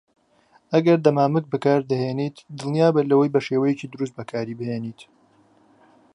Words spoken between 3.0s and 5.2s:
لەوەی بەشێوەیەکی دروست بەکاریبهێنیت.